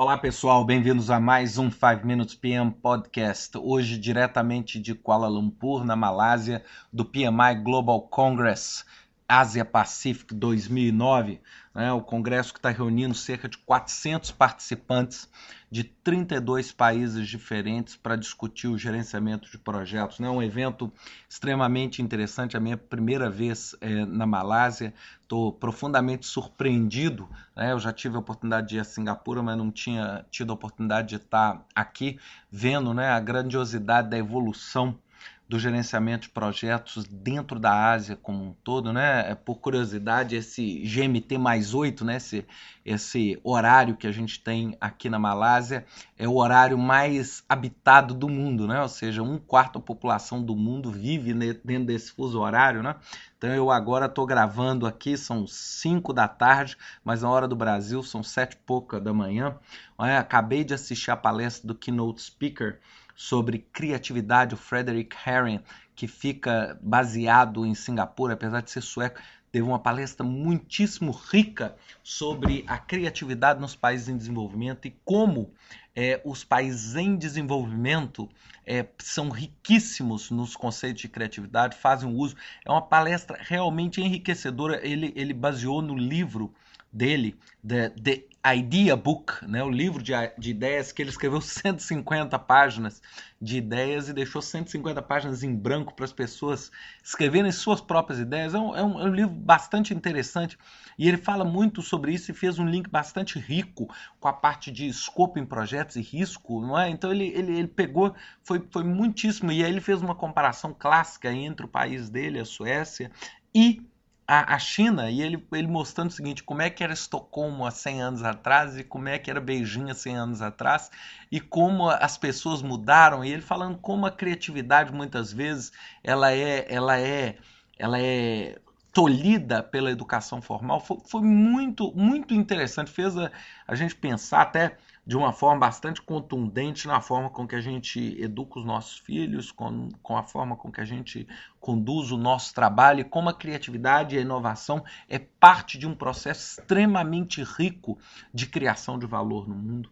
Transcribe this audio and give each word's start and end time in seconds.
Olá 0.00 0.16
pessoal, 0.16 0.64
bem-vindos 0.64 1.10
a 1.10 1.18
mais 1.18 1.58
um 1.58 1.72
5 1.72 2.06
Minutes 2.06 2.32
PM 2.32 2.70
Podcast. 2.70 3.58
Hoje, 3.58 3.98
diretamente 3.98 4.78
de 4.78 4.94
Kuala 4.94 5.26
Lumpur, 5.26 5.84
na 5.84 5.96
Malásia, 5.96 6.64
do 6.92 7.04
PMI 7.04 7.56
Global 7.64 8.02
Congress 8.02 8.84
Ásia 9.28 9.62
Pacific 9.62 10.34
2009, 10.34 11.38
né, 11.74 11.92
o 11.92 12.00
congresso 12.00 12.50
que 12.50 12.58
está 12.58 12.70
reunindo 12.70 13.14
cerca 13.14 13.46
de 13.46 13.58
400 13.58 14.30
participantes 14.30 15.28
de 15.70 15.84
32 15.84 16.72
países 16.72 17.28
diferentes 17.28 17.94
para 17.94 18.16
discutir 18.16 18.68
o 18.68 18.78
gerenciamento 18.78 19.50
de 19.50 19.58
projetos. 19.58 20.18
Né, 20.18 20.30
um 20.30 20.42
evento 20.42 20.90
extremamente 21.28 22.00
interessante, 22.00 22.56
a 22.56 22.60
minha 22.60 22.78
primeira 22.78 23.28
vez 23.28 23.76
é, 23.82 24.06
na 24.06 24.24
Malásia, 24.24 24.94
estou 25.20 25.52
profundamente 25.52 26.24
surpreendido. 26.24 27.28
Né, 27.54 27.72
eu 27.72 27.78
já 27.78 27.92
tive 27.92 28.16
a 28.16 28.20
oportunidade 28.20 28.68
de 28.68 28.76
ir 28.76 28.80
a 28.80 28.84
Singapura, 28.84 29.42
mas 29.42 29.58
não 29.58 29.70
tinha 29.70 30.24
tido 30.30 30.52
a 30.52 30.54
oportunidade 30.54 31.08
de 31.08 31.16
estar 31.16 31.66
aqui 31.74 32.18
vendo 32.50 32.94
né, 32.94 33.10
a 33.10 33.20
grandiosidade 33.20 34.08
da 34.08 34.16
evolução 34.16 34.98
do 35.48 35.58
gerenciamento 35.58 36.24
de 36.24 36.28
projetos 36.28 37.06
dentro 37.06 37.58
da 37.58 37.90
Ásia 37.90 38.16
como 38.16 38.44
um 38.44 38.52
todo, 38.52 38.92
né? 38.92 39.30
É, 39.30 39.34
por 39.34 39.56
curiosidade, 39.56 40.36
esse 40.36 40.80
GMT 40.80 41.38
mais 41.38 41.72
8, 41.72 42.04
né? 42.04 42.16
esse, 42.16 42.46
esse 42.84 43.40
horário 43.42 43.96
que 43.96 44.06
a 44.06 44.12
gente 44.12 44.40
tem 44.40 44.76
aqui 44.78 45.08
na 45.08 45.18
Malásia, 45.18 45.86
é 46.18 46.28
o 46.28 46.36
horário 46.36 46.76
mais 46.76 47.42
habitado 47.48 48.12
do 48.12 48.28
mundo, 48.28 48.66
né? 48.66 48.82
Ou 48.82 48.88
seja, 48.88 49.22
um 49.22 49.38
quarto 49.38 49.78
da 49.78 49.84
população 49.84 50.42
do 50.42 50.54
mundo 50.54 50.92
vive 50.92 51.32
dentro 51.32 51.86
desse 51.86 52.12
fuso 52.12 52.40
horário, 52.40 52.82
né? 52.82 52.96
Então 53.38 53.48
eu 53.48 53.70
agora 53.70 54.04
estou 54.04 54.26
gravando 54.26 54.86
aqui, 54.86 55.16
são 55.16 55.46
5 55.46 56.12
da 56.12 56.28
tarde, 56.28 56.76
mas 57.02 57.22
na 57.22 57.30
hora 57.30 57.48
do 57.48 57.56
Brasil 57.56 58.02
são 58.02 58.22
sete 58.22 58.52
e 58.52 58.56
pouca 58.56 59.00
da 59.00 59.14
manhã. 59.14 59.56
acabei 59.96 60.62
de 60.62 60.74
assistir 60.74 61.10
a 61.10 61.16
palestra 61.16 61.66
do 61.66 61.74
Keynote 61.74 62.20
Speaker 62.20 62.80
sobre 63.18 63.58
criatividade, 63.72 64.54
o 64.54 64.56
Frederick 64.56 65.16
Herring, 65.26 65.60
que 65.96 66.06
fica 66.06 66.78
baseado 66.80 67.66
em 67.66 67.74
Singapura, 67.74 68.34
apesar 68.34 68.62
de 68.62 68.70
ser 68.70 68.80
sueco, 68.80 69.20
teve 69.50 69.66
uma 69.66 69.80
palestra 69.80 70.24
muitíssimo 70.24 71.10
rica 71.10 71.74
sobre 72.00 72.64
a 72.68 72.78
criatividade 72.78 73.60
nos 73.60 73.74
países 73.74 74.08
em 74.08 74.16
desenvolvimento 74.16 74.86
e 74.86 74.96
como 75.04 75.52
é, 75.96 76.20
os 76.24 76.44
países 76.44 76.94
em 76.94 77.16
desenvolvimento 77.16 78.28
é, 78.64 78.86
são 78.98 79.30
riquíssimos 79.30 80.30
nos 80.30 80.54
conceitos 80.54 81.02
de 81.02 81.08
criatividade, 81.08 81.76
fazem 81.76 82.08
uso. 82.08 82.36
É 82.64 82.70
uma 82.70 82.82
palestra 82.82 83.36
realmente 83.40 84.00
enriquecedora. 84.00 84.80
Ele, 84.86 85.12
ele 85.16 85.34
baseou 85.34 85.82
no 85.82 85.96
livro 85.96 86.54
dele, 86.92 87.36
The, 87.66 87.90
The 87.90 88.24
Idea 88.54 88.96
Book, 88.96 89.44
né, 89.46 89.62
o 89.62 89.68
livro 89.68 90.02
de, 90.02 90.12
de 90.38 90.50
ideias 90.50 90.92
que 90.92 91.02
ele 91.02 91.10
escreveu 91.10 91.40
150 91.42 92.38
páginas 92.38 93.02
de 93.40 93.58
ideias 93.58 94.08
e 94.08 94.12
deixou 94.12 94.40
150 94.40 95.02
páginas 95.02 95.42
em 95.42 95.54
branco 95.54 95.94
para 95.94 96.04
as 96.04 96.12
pessoas 96.12 96.70
escreverem 97.02 97.52
suas 97.52 97.80
próprias 97.80 98.18
ideias. 98.18 98.54
É 98.54 98.58
um, 98.58 98.76
é, 98.76 98.82
um, 98.82 99.00
é 99.00 99.04
um, 99.04 99.14
livro 99.14 99.34
bastante 99.34 99.92
interessante 99.92 100.58
e 100.98 101.06
ele 101.06 101.16
fala 101.16 101.44
muito 101.44 101.82
sobre 101.82 102.12
isso 102.12 102.30
e 102.30 102.34
fez 102.34 102.58
um 102.58 102.66
link 102.66 102.88
bastante 102.88 103.38
rico 103.38 103.92
com 104.18 104.28
a 104.28 104.32
parte 104.32 104.70
de 104.70 104.88
escopo 104.88 105.38
em 105.38 105.44
projetos 105.44 105.96
e 105.96 106.00
risco, 106.00 106.60
não 106.60 106.78
é? 106.78 106.88
Então 106.88 107.12
ele, 107.12 107.26
ele, 107.28 107.58
ele 107.58 107.68
pegou, 107.68 108.14
foi, 108.42 108.64
foi 108.70 108.82
muitíssimo, 108.82 109.52
e 109.52 109.64
aí 109.64 109.70
ele 109.70 109.80
fez 109.80 110.00
uma 110.00 110.14
comparação 110.14 110.74
clássica 110.76 111.30
entre 111.30 111.66
o 111.66 111.68
país 111.68 112.08
dele, 112.08 112.40
a 112.40 112.44
Suécia, 112.44 113.10
e 113.54 113.82
a, 114.28 114.56
a, 114.56 114.58
China 114.58 115.10
e 115.10 115.22
ele, 115.22 115.42
ele 115.52 115.66
mostrando 115.66 116.10
o 116.10 116.12
seguinte, 116.12 116.44
como 116.44 116.60
é 116.60 116.68
que 116.68 116.84
era 116.84 116.92
Estocolmo 116.92 117.64
há 117.64 117.70
100 117.70 118.02
anos 118.02 118.22
atrás 118.22 118.76
e 118.76 118.84
como 118.84 119.08
é 119.08 119.18
que 119.18 119.30
era 119.30 119.40
Beijing 119.40 119.90
há 119.90 119.94
100 119.94 120.16
anos 120.16 120.42
atrás 120.42 120.90
e 121.32 121.40
como 121.40 121.88
as 121.88 122.18
pessoas 122.18 122.60
mudaram 122.60 123.24
e 123.24 123.32
ele 123.32 123.40
falando 123.40 123.78
como 123.78 124.04
a 124.04 124.10
criatividade 124.10 124.92
muitas 124.92 125.32
vezes 125.32 125.72
ela 126.04 126.30
é 126.30 126.66
ela 126.68 127.00
é 127.00 127.36
ela 127.78 127.98
é 127.98 128.58
tolhida 128.92 129.62
pela 129.62 129.90
educação 129.90 130.42
formal. 130.42 130.80
Foi, 130.80 130.98
foi 131.06 131.22
muito 131.22 131.90
muito 131.96 132.34
interessante 132.34 132.90
fez 132.90 133.16
a, 133.16 133.32
a 133.66 133.74
gente 133.74 133.94
pensar 133.94 134.42
até 134.42 134.76
de 135.08 135.16
uma 135.16 135.32
forma 135.32 135.60
bastante 135.60 136.02
contundente 136.02 136.86
na 136.86 137.00
forma 137.00 137.30
com 137.30 137.48
que 137.48 137.56
a 137.56 137.62
gente 137.62 138.14
educa 138.22 138.58
os 138.58 138.64
nossos 138.66 138.98
filhos, 138.98 139.50
com, 139.50 139.88
com 140.02 140.18
a 140.18 140.22
forma 140.22 140.54
com 140.54 140.70
que 140.70 140.82
a 140.82 140.84
gente 140.84 141.26
conduz 141.58 142.12
o 142.12 142.18
nosso 142.18 142.52
trabalho 142.52 143.00
e 143.00 143.04
como 143.04 143.30
a 143.30 143.34
criatividade 143.34 144.14
e 144.14 144.18
a 144.18 144.20
inovação 144.20 144.84
é 145.08 145.18
parte 145.18 145.78
de 145.78 145.86
um 145.86 145.94
processo 145.94 146.60
extremamente 146.60 147.42
rico 147.42 147.98
de 148.34 148.46
criação 148.46 148.98
de 148.98 149.06
valor 149.06 149.48
no 149.48 149.54
mundo. 149.54 149.90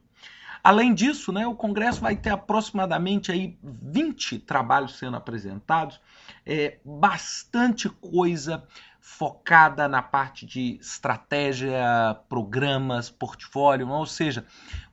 Além 0.62 0.93
disso, 0.93 1.32
né, 1.32 1.47
o 1.47 1.55
Congresso 1.55 2.03
vai 2.03 2.15
ter 2.15 2.31
aproximadamente 2.31 3.32
aí 3.32 3.59
20 3.62 4.41
trabalhos 4.41 4.99
sendo 4.99 5.16
apresentados, 5.16 5.99
é, 6.44 6.78
bastante 6.84 7.88
coisa 7.88 8.66
focada 9.06 9.87
na 9.87 10.03
parte 10.03 10.44
de 10.44 10.78
estratégia, 10.81 11.81
programas, 12.28 13.09
portfólio, 13.09 13.89
ou 13.89 14.05
seja, 14.05 14.44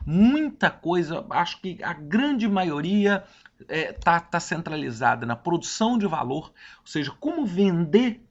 muita 0.05 0.69
coisa, 0.69 1.25
acho 1.31 1.59
que 1.59 1.83
a 1.83 1.93
grande 1.93 2.47
maioria 2.47 3.23
está 3.59 3.73
é, 3.73 3.91
tá, 3.91 4.19
tá 4.19 4.39
centralizada 4.39 5.25
na 5.25 5.35
produção 5.35 5.97
de 5.97 6.05
valor, 6.05 6.53
ou 6.81 6.85
seja, 6.85 7.11
como 7.19 7.43
vender 7.43 8.23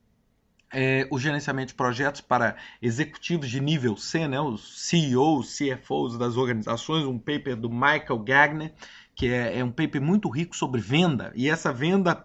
é, 0.72 1.08
o 1.10 1.18
gerenciamento 1.18 1.72
de 1.72 1.74
projetos 1.74 2.20
para 2.20 2.54
executivos 2.80 3.50
de 3.50 3.60
nível 3.60 3.96
C, 3.96 4.28
né, 4.28 4.40
os 4.40 4.88
CEOs, 4.88 5.58
CFOs 5.58 6.16
das 6.16 6.36
organizações, 6.36 7.04
um 7.04 7.18
paper 7.18 7.56
do 7.56 7.68
Michael 7.68 8.20
Gagner, 8.20 8.72
que 9.16 9.26
é, 9.26 9.58
é 9.58 9.64
um 9.64 9.72
paper 9.72 10.00
muito 10.00 10.30
rico 10.30 10.56
sobre 10.56 10.80
venda, 10.80 11.32
e 11.34 11.50
essa 11.50 11.72
venda 11.72 12.24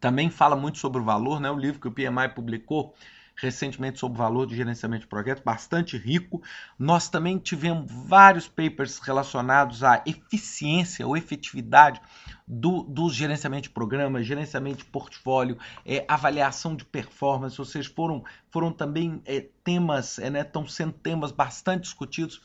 também 0.00 0.30
fala 0.30 0.56
muito 0.56 0.78
sobre 0.78 1.00
o 1.00 1.04
valor, 1.04 1.40
né, 1.40 1.50
o 1.50 1.58
livro 1.58 1.80
que 1.80 1.88
o 1.88 1.92
PMI 1.92 2.28
publicou 2.34 2.94
recentemente 3.40 3.98
sobre 3.98 4.16
o 4.16 4.22
valor 4.22 4.46
de 4.46 4.54
gerenciamento 4.54 5.02
de 5.02 5.08
projetos, 5.08 5.42
bastante 5.42 5.96
rico. 5.96 6.42
Nós 6.78 7.08
também 7.08 7.38
tivemos 7.38 7.90
vários 7.90 8.46
papers 8.46 8.98
relacionados 8.98 9.82
à 9.82 10.02
eficiência 10.06 11.06
ou 11.06 11.16
efetividade 11.16 12.00
do, 12.46 12.82
do 12.82 13.08
gerenciamento 13.08 13.64
de 13.64 13.70
programas, 13.70 14.26
gerenciamento 14.26 14.78
de 14.78 14.84
portfólio, 14.84 15.56
é, 15.86 16.04
avaliação 16.06 16.76
de 16.76 16.84
performance, 16.84 17.58
ou 17.58 17.64
seja, 17.64 17.90
foram, 17.94 18.22
foram 18.50 18.72
também 18.72 19.22
é, 19.24 19.46
temas, 19.64 20.18
é, 20.18 20.28
né, 20.28 20.40
estão 20.42 20.66
sendo 20.68 20.92
temas 20.92 21.32
bastante 21.32 21.82
discutidos. 21.82 22.42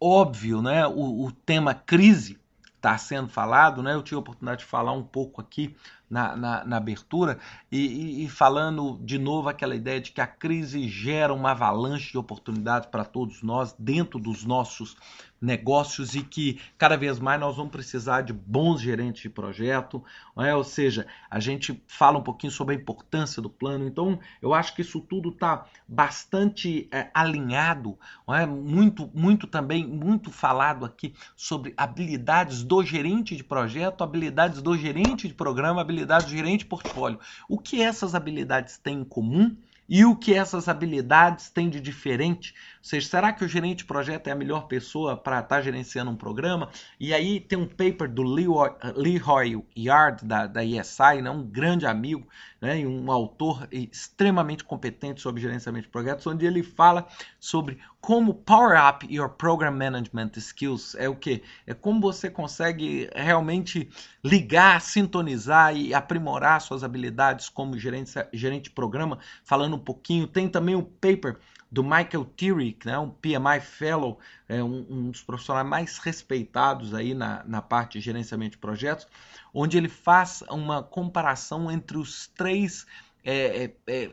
Óbvio, 0.00 0.62
né, 0.62 0.86
o, 0.86 1.26
o 1.26 1.32
tema 1.32 1.74
crise 1.74 2.38
está 2.78 2.96
sendo 2.96 3.28
falado, 3.28 3.82
né? 3.82 3.94
Eu 3.94 4.02
tive 4.02 4.16
a 4.16 4.20
oportunidade 4.20 4.60
de 4.60 4.66
falar 4.66 4.92
um 4.92 5.02
pouco 5.02 5.40
aqui 5.40 5.76
na, 6.08 6.36
na, 6.36 6.64
na 6.64 6.76
abertura 6.76 7.38
e, 7.70 7.78
e, 7.78 8.24
e, 8.24 8.28
falando 8.28 8.98
de 9.02 9.18
novo 9.18 9.48
aquela 9.48 9.76
ideia 9.76 10.00
de 10.00 10.10
que 10.10 10.20
a 10.20 10.26
crise 10.26 10.88
gera 10.88 11.34
uma 11.34 11.50
avalanche 11.50 12.12
de 12.12 12.18
oportunidades 12.18 12.88
para 12.88 13.04
todos 13.04 13.42
nós 13.42 13.74
dentro 13.78 14.18
dos 14.18 14.44
nossos 14.44 14.96
negócios 15.40 16.14
e 16.14 16.22
que 16.22 16.60
cada 16.76 16.96
vez 16.96 17.18
mais 17.18 17.40
nós 17.40 17.56
vamos 17.56 17.72
precisar 17.72 18.22
de 18.22 18.32
bons 18.32 18.80
gerentes 18.80 19.22
de 19.22 19.30
projeto, 19.30 20.02
é? 20.36 20.54
ou 20.54 20.64
seja, 20.64 21.06
a 21.30 21.38
gente 21.38 21.82
fala 21.86 22.18
um 22.18 22.22
pouquinho 22.22 22.52
sobre 22.52 22.74
a 22.74 22.78
importância 22.78 23.40
do 23.40 23.48
plano, 23.48 23.86
então 23.86 24.18
eu 24.42 24.52
acho 24.52 24.74
que 24.74 24.82
isso 24.82 25.00
tudo 25.00 25.30
está 25.30 25.66
bastante 25.86 26.88
é, 26.90 27.08
alinhado, 27.14 27.98
é? 28.28 28.44
muito, 28.46 29.10
muito 29.14 29.46
também, 29.46 29.86
muito 29.86 30.30
falado 30.30 30.84
aqui 30.84 31.14
sobre 31.36 31.72
habilidades 31.76 32.62
do 32.62 32.82
gerente 32.82 33.36
de 33.36 33.44
projeto, 33.44 34.02
habilidades 34.02 34.60
do 34.60 34.76
gerente 34.76 35.28
de 35.28 35.34
programa, 35.34 35.80
habilidades 35.80 36.26
do 36.26 36.36
gerente 36.36 36.60
de 36.60 36.66
portfólio. 36.66 37.18
O 37.48 37.58
que 37.58 37.80
essas 37.80 38.14
habilidades 38.14 38.76
têm 38.76 38.98
em 38.98 39.04
comum? 39.04 39.56
E 39.88 40.04
o 40.04 40.14
que 40.14 40.34
essas 40.34 40.68
habilidades 40.68 41.48
têm 41.48 41.70
de 41.70 41.80
diferente? 41.80 42.54
Ou 42.78 42.84
seja, 42.84 43.08
será 43.08 43.32
que 43.32 43.44
o 43.44 43.48
gerente 43.48 43.78
de 43.78 43.84
projeto 43.84 44.28
é 44.28 44.32
a 44.32 44.34
melhor 44.34 44.66
pessoa 44.66 45.16
para 45.16 45.40
estar 45.40 45.56
tá 45.56 45.62
gerenciando 45.62 46.10
um 46.10 46.16
programa? 46.16 46.68
E 47.00 47.14
aí 47.14 47.40
tem 47.40 47.58
um 47.58 47.66
paper 47.66 48.08
do 48.08 48.22
Leroy 48.22 49.64
Yard, 49.76 50.24
da, 50.24 50.46
da 50.46 50.64
ESI, 50.64 51.22
né, 51.22 51.30
um 51.30 51.42
grande 51.42 51.86
amigo 51.86 52.26
né, 52.60 52.80
e 52.80 52.86
um 52.86 53.10
autor 53.10 53.66
extremamente 53.70 54.64
competente 54.64 55.20
sobre 55.20 55.40
gerenciamento 55.40 55.86
de 55.86 55.92
projetos, 55.92 56.26
onde 56.26 56.44
ele 56.44 56.62
fala 56.62 57.06
sobre 57.40 57.78
como 58.00 58.34
power 58.34 58.78
up 58.78 59.06
your 59.12 59.28
program 59.28 59.72
management 59.72 60.32
skills. 60.36 60.94
É 60.96 61.08
o 61.08 61.16
que? 61.16 61.42
É 61.66 61.74
como 61.74 62.00
você 62.00 62.30
consegue 62.30 63.08
realmente 63.14 63.88
ligar, 64.22 64.80
sintonizar 64.80 65.76
e 65.76 65.94
aprimorar 65.94 66.60
suas 66.60 66.84
habilidades 66.84 67.48
como 67.48 67.78
gerente, 67.78 68.12
gerente 68.32 68.64
de 68.64 68.70
programa, 68.70 69.18
falando 69.44 69.77
um 69.78 69.84
pouquinho. 69.84 70.26
Tem 70.26 70.48
também 70.48 70.74
o 70.74 70.82
paper 70.82 71.38
do 71.70 71.82
Michael 71.82 72.24
Tierick, 72.36 72.86
né, 72.86 72.98
um 72.98 73.10
PMI 73.10 73.60
Fellow, 73.60 74.18
é 74.48 74.62
um, 74.62 74.86
um, 74.88 75.10
dos 75.10 75.22
profissionais 75.22 75.66
mais 75.66 75.98
respeitados 75.98 76.94
aí 76.94 77.12
na, 77.14 77.44
na 77.44 77.60
parte 77.60 77.98
de 77.98 78.04
gerenciamento 78.04 78.52
de 78.52 78.58
projetos, 78.58 79.06
onde 79.52 79.76
ele 79.76 79.88
faz 79.88 80.42
uma 80.50 80.82
comparação 80.82 81.70
entre 81.70 81.98
os 81.98 82.26
três 82.28 82.86
é, 83.22 83.64
é, 83.64 83.74
é 83.86 84.10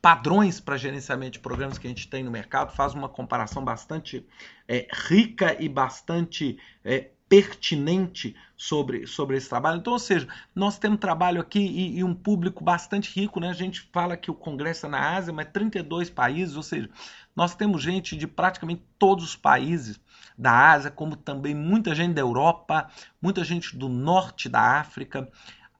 padrões 0.00 0.60
para 0.60 0.76
gerenciamento 0.76 1.32
de 1.32 1.38
programas 1.40 1.76
que 1.76 1.86
a 1.86 1.90
gente 1.90 2.08
tem 2.08 2.22
no 2.22 2.30
mercado, 2.30 2.72
faz 2.72 2.94
uma 2.94 3.08
comparação 3.08 3.64
bastante 3.64 4.24
é, 4.68 4.86
rica 5.08 5.56
e 5.60 5.68
bastante 5.68 6.56
é, 6.84 7.10
pertinente 7.28 8.34
sobre, 8.56 9.06
sobre 9.06 9.36
esse 9.36 9.48
trabalho. 9.48 9.78
Então, 9.78 9.92
ou 9.92 9.98
seja, 9.98 10.26
nós 10.54 10.78
temos 10.78 10.98
trabalho 10.98 11.40
aqui 11.40 11.60
e, 11.60 11.98
e, 11.98 12.04
um 12.04 12.14
público 12.14 12.64
bastante 12.64 13.14
rico, 13.18 13.38
né? 13.38 13.50
A 13.50 13.54
gente 13.54 13.88
fala 13.92 14.16
que 14.16 14.30
o 14.30 14.34
Congresso 14.34 14.86
é 14.86 14.88
na 14.88 15.16
Ásia, 15.16 15.32
mas 15.32 15.48
32 15.52 16.10
países, 16.10 16.56
ou 16.56 16.62
seja, 16.62 16.88
nós 17.36 17.54
temos 17.54 17.82
gente 17.82 18.16
de 18.16 18.26
praticamente 18.26 18.82
todos 18.98 19.24
os 19.24 19.36
países 19.36 20.00
da 20.36 20.72
Ásia, 20.72 20.90
como 20.90 21.16
também 21.16 21.54
muita 21.54 21.94
gente 21.94 22.14
da 22.14 22.20
Europa, 22.20 22.88
muita 23.20 23.44
gente 23.44 23.76
do 23.76 23.88
norte 23.88 24.48
da 24.48 24.80
África, 24.80 25.28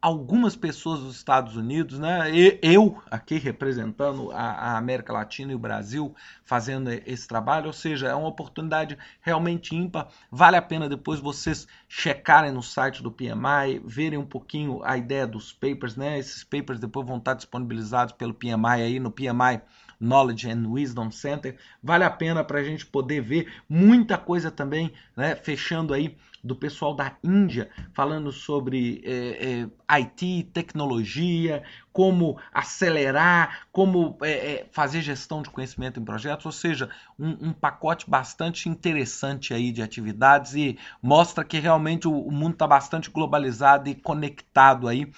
algumas 0.01 0.55
pessoas 0.55 1.01
dos 1.01 1.17
Estados 1.17 1.57
Unidos, 1.57 1.99
né? 1.99 2.31
Eu 2.63 3.03
aqui 3.11 3.37
representando 3.37 4.31
a, 4.31 4.77
América 4.77 5.13
Latina 5.13 5.51
e 5.53 5.55
o 5.57 5.59
Brasil 5.59 6.15
fazendo 6.45 6.91
esse 6.91 7.27
trabalho, 7.27 7.67
ou 7.67 7.73
seja, 7.73 8.09
é 8.09 8.15
uma 8.15 8.29
oportunidade 8.29 8.97
realmente 9.21 9.75
ímpar. 9.75 10.09
Vale 10.31 10.57
a 10.57 10.63
pena 10.63 10.89
depois 10.89 11.19
vocês 11.19 11.67
checarem 11.89 12.53
no 12.53 12.63
site 12.63 13.03
do 13.03 13.11
PMI, 13.11 13.81
verem 13.85 14.19
um 14.19 14.27
pouquinho 14.27 14.81
a 14.85 14.97
ideia 14.97 15.27
dos 15.27 15.53
papers, 15.53 15.97
né? 15.97 16.19
Esses 16.19 16.45
papers 16.45 16.79
depois 16.79 17.07
vão 17.07 17.19
estar 17.19 17.35
disponibilizados 17.35 18.15
pelo 18.15 18.35
PMI 18.35 18.83
aí 18.83 19.01
no 19.01 19.11
PMI 19.11 19.61
Knowledge 20.01 20.49
and 20.49 20.69
Wisdom 20.69 21.11
Center. 21.11 21.57
Vale 21.83 22.05
a 22.05 22.11
pena 22.11 22.45
para 22.45 22.61
a 22.61 22.65
gente 22.65 22.87
poder 22.87 23.21
ver 23.21 23.53
muita 23.69 24.17
coisa 24.17 24.51
também, 24.51 24.93
né? 25.17 25.35
Fechando 25.35 25.93
aí 25.93 26.17
do 26.43 26.55
pessoal 26.55 26.95
da 26.95 27.17
Índia 27.23 27.71
falando 27.93 28.31
sobre 28.33 29.03
é, 29.05 29.67
é, 29.91 29.99
IT, 30.01 30.51
tecnologia, 30.53 31.63
como 31.93 32.39
acelerar, 32.53 33.67
como 33.73 34.17
é, 34.23 34.31
é, 34.31 34.69
fazer 34.71 35.03
gestão 35.03 35.43
de 35.43 35.51
conhecimento 35.51 35.99
em 35.99 36.05
projetos, 36.05 36.47
ou 36.47 36.53
seja, 36.53 36.89
um, 37.19 37.49
um, 37.49 37.53
pacote 37.53 38.09
bastante 38.09 38.69
interessante 38.69 39.53
aí 39.53 39.73
de 39.73 39.83
atividades 39.83 40.55
e 40.55 40.79
mostra 41.03 41.45
que 41.45 41.59
realmente 41.59 42.07
o, 42.07 42.13
o 42.13 42.31
mundo 42.31 42.53
está 42.53 42.67
bastante 42.67 43.11
globalizado 43.11 43.89
e 43.89 43.95
conectado 43.95 44.87
aí 44.87 45.11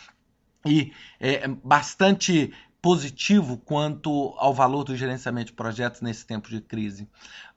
e 0.66 0.92
é, 1.18 1.48
bastante 1.48 2.52
positivo 2.82 3.58
quanto 3.58 4.34
ao 4.38 4.54
valor 4.54 4.84
do 4.84 4.96
gerenciamento 4.96 5.46
de 5.46 5.52
projetos 5.52 6.00
nesse 6.00 6.26
tempo 6.26 6.48
de 6.48 6.60
crise. 6.60 7.08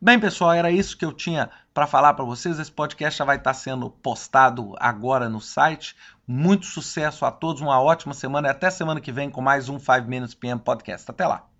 Bem, 0.02 0.20
pessoal, 0.20 0.54
era 0.54 0.72
isso 0.72 0.98
que 0.98 1.06
eu 1.06 1.14
tinha 1.14 1.50
para 1.74 1.88
falar 1.88 2.14
para 2.14 2.26
vocês. 2.26 2.60
Esse 2.60 2.72
podcast 2.72 3.18
já 3.18 3.26
vai 3.26 3.38
estar 3.38 3.54
sendo 3.54 3.90
postado 3.90 4.74
agora 4.78 5.30
no 5.30 5.40
site. 5.40 5.96
Muito 6.28 6.66
sucesso 6.66 7.26
a 7.26 7.32
todos, 7.32 7.62
uma 7.62 7.82
ótima 7.82 8.14
semana 8.14 8.48
e 8.48 8.52
até 8.52 8.70
semana 8.70 9.02
que 9.02 9.12
vem 9.12 9.30
com 9.30 9.42
mais 9.42 9.70
um 9.70 9.80
5 9.80 10.08
Minutes 10.08 10.36
PM 10.36 10.60
Podcast. 10.60 11.10
Até 11.10 11.26
lá! 11.26 11.53